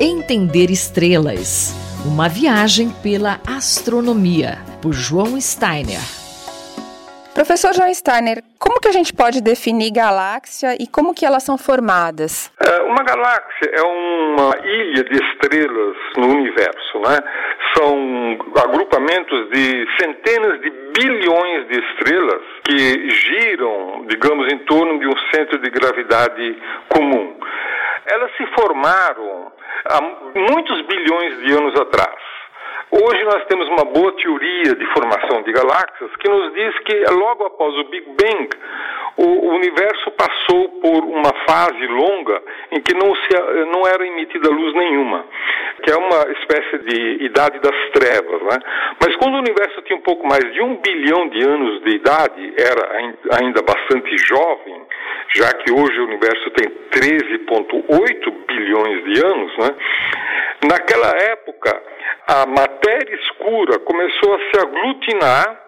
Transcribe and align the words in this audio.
Entender 0.00 0.70
Estrelas 0.70 1.74
Uma 2.06 2.28
viagem 2.28 2.88
pela 3.02 3.40
astronomia, 3.44 4.58
por 4.80 4.92
João 4.92 5.40
Steiner. 5.40 5.98
Professor 7.34 7.74
João 7.74 7.92
Steiner, 7.92 8.44
como 8.60 8.80
que 8.80 8.86
a 8.86 8.92
gente 8.92 9.12
pode 9.12 9.40
definir 9.40 9.90
galáxia 9.90 10.76
e 10.80 10.86
como 10.86 11.12
que 11.12 11.26
elas 11.26 11.42
são 11.42 11.58
formadas? 11.58 12.52
É, 12.60 12.82
uma 12.82 13.02
galáxia 13.02 13.70
é 13.72 13.82
uma 13.82 14.56
ilha 14.64 15.02
de 15.02 15.14
estrelas 15.14 15.96
no 16.16 16.28
universo, 16.28 17.00
né? 17.00 17.18
São 17.76 18.38
agrupamentos 18.56 19.50
de 19.50 19.86
centenas 20.00 20.60
de 20.60 20.70
bilhões 20.94 21.68
de 21.68 21.80
estrelas 21.80 22.42
que 22.64 23.10
giram, 23.10 24.06
digamos, 24.08 24.52
em 24.52 24.58
torno 24.58 24.98
de 24.98 25.06
um 25.08 25.16
centro 25.32 25.58
de 25.58 25.70
gravidade 25.70 26.56
comum. 26.88 27.37
Elas 28.10 28.34
se 28.36 28.46
formaram 28.58 29.52
há 29.84 30.00
muitos 30.34 30.80
bilhões 30.82 31.40
de 31.40 31.52
anos 31.52 31.78
atrás. 31.80 32.38
Hoje 32.90 33.22
nós 33.24 33.44
temos 33.44 33.68
uma 33.68 33.84
boa 33.84 34.12
teoria 34.12 34.74
de 34.74 34.86
formação 34.94 35.42
de 35.42 35.52
galáxias 35.52 36.10
que 36.18 36.28
nos 36.28 36.54
diz 36.54 36.78
que 36.80 37.04
logo 37.10 37.44
após 37.44 37.74
o 37.76 37.84
Big 37.84 38.06
Bang, 38.16 38.48
o 39.18 39.48
universo 39.48 40.10
passou 40.12 40.68
por 40.80 41.04
uma 41.04 41.32
fase 41.46 41.86
longa 41.86 42.40
em 42.70 42.80
que 42.80 42.94
não, 42.94 43.14
se, 43.14 43.64
não 43.66 43.86
era 43.86 44.06
emitida 44.06 44.48
luz 44.48 44.72
nenhuma, 44.74 45.26
que 45.82 45.90
é 45.90 45.96
uma 45.96 46.32
espécie 46.32 46.78
de 46.78 47.24
idade 47.24 47.58
das 47.58 47.90
trevas. 47.90 48.40
Né? 48.42 48.58
Mas 49.04 49.16
quando 49.16 49.34
o 49.34 49.38
universo 49.38 49.82
tinha 49.82 49.98
um 49.98 50.02
pouco 50.02 50.26
mais 50.26 50.50
de 50.52 50.62
um 50.62 50.76
bilhão 50.76 51.28
de 51.28 51.42
anos 51.46 51.82
de 51.82 51.90
idade, 51.96 52.54
era 52.56 53.42
ainda 53.42 53.60
bastante 53.60 54.16
jovem, 54.16 54.77
já 55.34 55.52
que 55.52 55.72
hoje 55.72 56.00
o 56.00 56.04
universo 56.04 56.50
tem 56.50 56.68
13,8 56.90 58.46
bilhões 58.46 59.04
de 59.04 59.26
anos, 59.26 59.58
né? 59.58 59.76
naquela 60.66 61.10
época 61.16 61.82
a 62.26 62.46
matéria 62.46 63.14
escura 63.14 63.78
começou 63.80 64.34
a 64.34 64.38
se 64.38 64.60
aglutinar, 64.60 65.64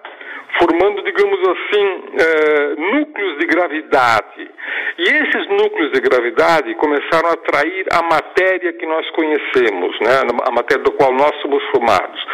formando, 0.59 1.03
digamos 1.03 1.41
assim, 1.49 2.05
é, 2.19 2.75
núcleos 2.93 3.39
de 3.39 3.47
gravidade. 3.47 4.51
E 4.99 5.03
esses 5.03 5.49
núcleos 5.49 5.93
de 5.93 6.01
gravidade 6.01 6.75
começaram 6.75 7.31
a 7.31 7.33
atrair 7.33 7.87
a 7.93 8.03
matéria 8.03 8.73
que 8.73 8.87
nós 8.87 9.09
conhecemos, 9.11 9.99
né? 10.01 10.21
a 10.45 10.51
matéria 10.51 10.85
do 10.85 10.93
qual 10.93 11.13
nós 11.13 11.35
somos 11.41 11.63
formados. 11.71 12.27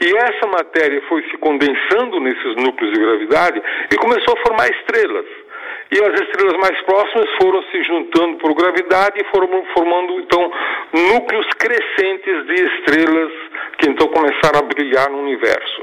E 0.00 0.16
essa 0.16 0.46
matéria 0.46 1.02
foi 1.08 1.22
se 1.24 1.36
condensando 1.36 2.18
nesses 2.20 2.56
núcleos 2.56 2.92
de 2.92 3.00
gravidade 3.00 3.62
e 3.92 3.96
começou 3.98 4.34
a 4.34 4.48
formar 4.48 4.68
estrelas 4.68 5.26
e 5.90 6.04
as 6.04 6.20
estrelas 6.20 6.56
mais 6.58 6.80
próximas 6.82 7.28
foram 7.40 7.62
se 7.64 7.82
juntando 7.82 8.38
por 8.38 8.54
gravidade 8.54 9.20
e 9.20 9.24
foram 9.24 9.64
formando 9.74 10.20
então 10.20 10.52
núcleos 10.92 11.46
crescentes 11.58 12.46
de 12.46 12.54
estrelas 12.54 13.32
que 13.78 13.90
então 13.90 14.06
começaram 14.08 14.60
a 14.60 14.62
brilhar 14.62 15.10
no 15.10 15.18
universo. 15.18 15.82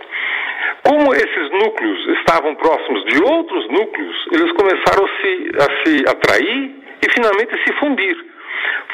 Como 0.84 1.14
esses 1.14 1.52
núcleos 1.52 2.08
estavam 2.20 2.56
próximos 2.56 3.04
de 3.06 3.22
outros 3.22 3.68
núcleos, 3.70 4.28
eles 4.32 4.52
começaram 4.54 5.06
a 5.06 5.22
se, 5.22 5.52
a 5.58 5.86
se 5.86 6.10
atrair 6.10 6.76
e 7.06 7.12
finalmente 7.14 7.62
se 7.64 7.74
fundir 7.74 8.28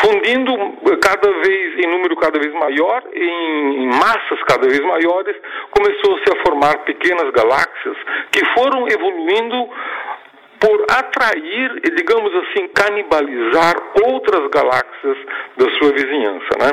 fundindo 0.01 0.53
cada 1.01 1.31
vez 1.31 1.79
em 1.79 1.87
número 1.89 2.15
cada 2.17 2.39
vez 2.39 2.53
maior, 2.53 3.03
em 3.13 3.87
massas 3.87 4.41
cada 4.47 4.67
vez 4.67 4.79
maiores, 4.81 5.35
começou-se 5.71 6.23
a 6.31 6.41
formar 6.45 6.77
pequenas 6.79 7.31
galáxias 7.31 7.97
que 8.31 8.43
foram 8.53 8.87
evoluindo 8.87 9.69
por 10.63 10.85
atrair 10.89 11.81
digamos 11.97 12.33
assim, 12.35 12.69
canibalizar 12.69 13.75
outras 14.05 14.47
galáxias 14.49 15.17
da 15.57 15.69
sua 15.77 15.91
vizinhança. 15.91 16.49
Né? 16.57 16.71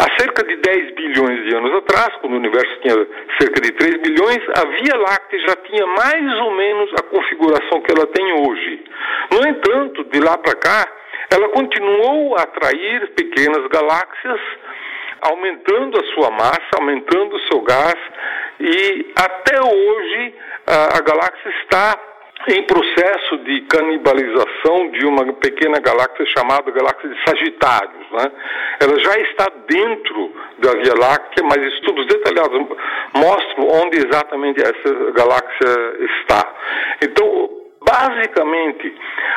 Há 0.00 0.18
cerca 0.18 0.42
de 0.42 0.56
10 0.56 0.94
bilhões 0.94 1.44
de 1.44 1.54
anos 1.54 1.74
atrás, 1.76 2.08
quando 2.20 2.32
o 2.32 2.36
universo 2.36 2.80
tinha 2.80 2.94
cerca 3.38 3.60
de 3.60 3.72
3 3.72 4.00
bilhões, 4.00 4.40
a 4.56 4.64
Via 4.64 4.96
Láctea 4.96 5.40
já 5.40 5.56
tinha 5.56 5.86
mais 5.86 6.32
ou 6.40 6.50
menos 6.52 6.90
a 6.98 7.02
configuração 7.02 7.82
que 7.82 7.92
ela 7.92 8.06
tem 8.06 8.32
hoje. 8.32 8.84
No 9.32 9.46
entanto, 9.46 10.04
de 10.04 10.20
lá 10.20 10.38
para 10.38 10.54
cá, 10.54 10.88
ela 11.30 11.48
continuou 11.50 12.36
a 12.38 12.42
atrair 12.42 13.10
pequenas 13.14 13.66
galáxias, 13.68 14.40
aumentando 15.20 15.98
a 15.98 16.14
sua 16.14 16.30
massa, 16.30 16.70
aumentando 16.78 17.36
o 17.36 17.40
seu 17.52 17.60
gás, 17.60 17.98
e 18.58 19.12
até 19.14 19.60
hoje 19.60 20.34
a, 20.66 20.98
a 20.98 21.00
galáxia 21.02 21.50
está 21.62 22.09
em 22.48 22.62
processo 22.62 23.36
de 23.44 23.60
canibalização 23.62 24.90
de 24.92 25.04
uma 25.06 25.30
pequena 25.34 25.78
galáxia 25.78 26.24
chamada 26.26 26.70
galáxia 26.70 27.08
de 27.10 27.24
Sagitários. 27.28 28.10
Né? 28.12 28.32
Ela 28.80 28.98
já 28.98 29.18
está 29.18 29.46
dentro 29.68 30.32
da 30.58 30.72
Via 30.72 30.94
Láctea, 30.94 31.44
mas 31.44 31.58
estudos 31.74 32.06
detalhados 32.06 32.66
mostram 33.14 33.68
onde 33.68 33.98
exatamente 33.98 34.60
essa 34.60 35.12
galáxia 35.12 35.96
está. 36.22 36.54
Então, 37.02 37.50
basicamente, 37.82 38.94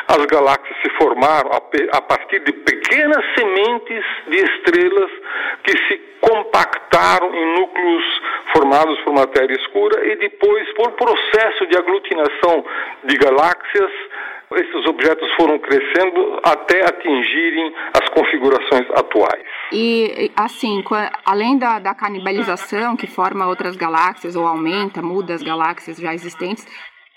as 0.08 0.24
galáxias 0.26 0.76
se 0.82 0.90
formaram 0.96 1.50
a 1.92 2.00
partir 2.00 2.40
de 2.40 2.52
pequenas 2.52 3.24
sementes 3.36 4.04
de 4.28 4.36
estrelas 4.36 5.10
que 5.64 5.76
se 5.86 5.96
compactaram 6.20 7.34
em 7.34 7.54
núcleos 7.58 8.04
formados 8.54 8.98
por 9.00 9.12
matéria 9.12 9.54
escura 9.54 10.06
e 10.06 10.16
depois, 10.16 10.72
por 10.74 10.92
processo 10.92 11.66
de 11.66 11.76
aglutinação 11.76 12.64
de 13.04 13.16
galáxias, 13.16 13.90
esses 14.52 14.86
objetos 14.86 15.28
foram 15.34 15.58
crescendo 15.58 16.38
até 16.44 16.84
atingirem 16.84 17.74
as 17.92 18.08
configurações 18.10 18.88
atuais. 18.90 19.44
E, 19.72 20.30
assim, 20.36 20.82
além 21.24 21.58
da, 21.58 21.78
da 21.78 21.94
canibalização 21.94 22.96
que 22.96 23.06
forma 23.06 23.48
outras 23.48 23.76
galáxias 23.76 24.36
ou 24.36 24.46
aumenta, 24.46 25.02
muda 25.02 25.34
as 25.34 25.42
galáxias 25.42 25.96
já 25.96 26.14
existentes, 26.14 26.66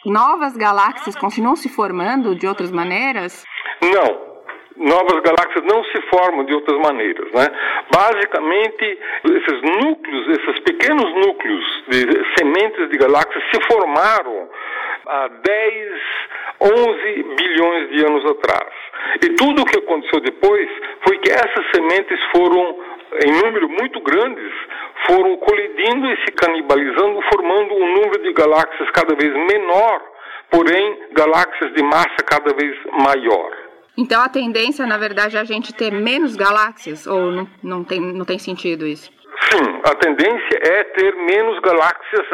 novas 0.05 0.55
galáxias 0.57 1.15
continuam 1.15 1.55
se 1.55 1.69
formando 1.69 2.35
de 2.35 2.47
outras 2.47 2.71
maneiras? 2.71 3.43
Não, 3.81 4.26
novas 4.77 5.21
galáxias 5.21 5.63
não 5.65 5.83
se 5.85 6.01
formam 6.09 6.45
de 6.45 6.53
outras 6.53 6.77
maneiras. 6.79 7.31
Né? 7.31 7.47
Basicamente, 7.91 8.99
esses 9.25 9.61
núcleos, 9.61 10.27
esses 10.29 10.59
pequenos 10.59 11.13
núcleos 11.25 11.83
de 11.87 12.01
sementes 12.37 12.89
de 12.89 12.97
galáxias 12.97 13.43
se 13.53 13.61
formaram 13.71 14.49
há 15.05 15.27
10, 15.27 16.01
11 16.61 17.23
bilhões 17.35 17.89
de 17.89 18.05
anos 18.05 18.25
atrás. 18.25 18.73
E 19.23 19.29
tudo 19.35 19.61
o 19.61 19.65
que 19.65 19.79
aconteceu 19.79 20.19
depois 20.19 20.69
foi 21.05 21.17
que 21.19 21.31
essas 21.31 21.65
sementes 21.73 22.19
foram, 22.35 22.79
em 23.25 23.31
número 23.43 23.69
muito 23.69 23.99
grandes, 24.01 24.53
foram 25.07 25.37
colidindo 25.37 26.11
e 26.11 26.17
se 26.17 26.31
canibalizando, 26.33 27.21
formando 27.33 27.73
um 27.73 27.95
número 27.95 28.21
de 28.23 28.33
galáxias 28.33 28.89
cada 28.91 29.15
vez 29.15 29.33
menor, 29.33 30.01
porém 30.51 30.99
galáxias 31.13 31.73
de 31.73 31.83
massa 31.83 32.17
cada 32.25 32.53
vez 32.53 32.75
maior. 32.91 33.66
Então 33.97 34.21
a 34.21 34.29
tendência, 34.29 34.85
na 34.85 34.97
verdade, 34.97 35.37
é 35.37 35.39
a 35.39 35.43
gente 35.43 35.73
ter 35.73 35.91
menos 35.91 36.35
galáxias? 36.35 37.07
Ou 37.07 37.31
não, 37.31 37.47
não, 37.63 37.83
tem, 37.83 37.99
não 37.99 38.25
tem 38.25 38.37
sentido 38.37 38.85
isso? 38.85 39.11
Sim, 39.49 39.81
a 39.83 39.95
tendência 39.95 40.59
é 40.61 40.83
ter 40.83 41.15
menos 41.15 41.59
galáxias 41.59 42.25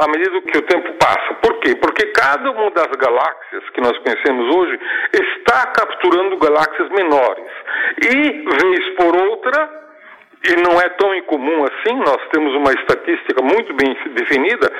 à 0.00 0.08
medida 0.08 0.40
que 0.42 0.58
o 0.58 0.62
tempo 0.62 0.92
passa. 0.94 1.34
Por 1.42 1.58
quê? 1.60 1.76
Porque 1.76 2.06
cada 2.06 2.50
uma 2.50 2.70
das 2.70 2.88
galáxias 2.88 3.68
que 3.70 3.80
nós 3.80 3.96
conhecemos 3.98 4.54
hoje 4.54 4.78
está 5.12 5.66
capturando 5.66 6.36
galáxias 6.38 6.88
menores. 6.90 7.46
E, 8.02 8.44
vez 8.62 8.96
por 8.96 9.14
outra, 9.16 9.88
e 10.44 10.56
não 10.62 10.80
é 10.80 10.88
tão 10.90 11.14
incomum 11.14 11.64
assim, 11.64 11.96
nós 11.98 12.18
temos 12.32 12.54
uma 12.54 12.72
estatística 12.72 13.42
muito 13.42 13.74
bem 13.74 13.96
definida, 14.14 14.72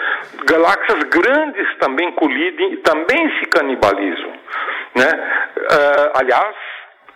galáxias 0.45 1.03
grandes 1.05 1.77
também 1.79 2.11
colidem 2.13 2.73
e 2.73 2.77
também 2.79 3.39
se 3.39 3.47
canibalizam. 3.47 4.33
Né? 4.95 5.38
Uh, 5.71 6.11
aliás, 6.15 6.57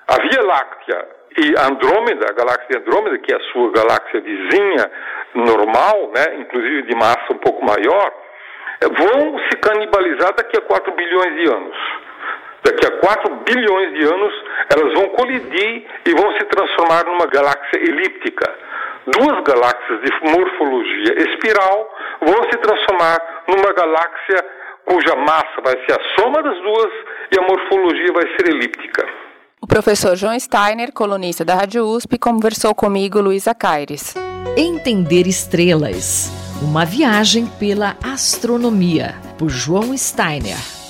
a 0.09 0.21
Via 0.21 0.43
Láctea 0.43 1.09
e 1.39 1.55
Andrômeda, 1.59 2.27
a 2.29 2.33
galáxia 2.35 2.79
Andrômeda, 2.79 3.19
que 3.19 3.33
é 3.33 3.37
a 3.37 3.53
sua 3.53 3.73
galáxia 3.73 4.21
vizinha 4.21 4.91
normal, 5.35 6.11
né, 6.15 6.37
inclusive 6.41 6.83
de 6.83 6.95
massa 6.95 7.33
um 7.33 7.39
pouco 7.39 7.65
maior, 7.65 8.13
vão 8.83 9.39
se 9.49 9.57
canibalizar 9.57 10.35
daqui 10.35 10.59
a 10.59 10.61
4 10.61 10.93
bilhões 10.93 11.35
de 11.35 11.51
anos. 11.51 11.77
Daqui 12.65 12.87
a 12.87 12.91
4 12.99 13.37
bilhões 13.37 13.95
de 13.95 14.05
anos, 14.05 14.45
elas 14.77 14.95
vão 14.95 15.09
colidir 15.11 15.87
e 16.07 16.15
vão 16.15 16.33
se 16.39 16.45
transformar 16.45 17.05
numa 17.07 17.27
galáxia 17.27 17.79
elíptica. 17.79 18.55
Duas 19.07 19.43
galáxias 19.43 20.01
de 20.03 20.31
morfologia 20.31 21.15
espiral 21.27 21.97
vão 22.21 22.43
se 22.45 22.59
transformar 22.59 23.19
numa 23.49 23.73
galáxia 23.73 24.45
cuja 24.85 25.17
massa 25.17 25.61
vai 25.63 25.75
ser 25.87 25.93
a 25.93 26.21
soma 26.21 26.43
das 26.43 26.59
duas 26.61 26.93
e 27.33 27.39
a 27.39 27.43
morfologia 27.43 28.13
vai 28.13 28.25
ser 28.37 28.51
elíptica. 28.51 29.07
O 29.61 29.67
professor 29.67 30.15
João 30.17 30.39
Steiner, 30.39 30.93
colunista 30.93 31.45
da 31.45 31.55
Rádio 31.55 31.85
USP, 31.85 32.19
conversou 32.19 32.75
comigo, 32.75 33.21
Luísa 33.21 33.55
Caires. 33.55 34.15
Entender 34.57 35.27
estrelas. 35.27 36.31
Uma 36.61 36.85
viagem 36.85 37.47
pela 37.59 37.97
astronomia, 38.05 39.15
por 39.39 39.49
João 39.49 39.97
Steiner. 39.97 40.82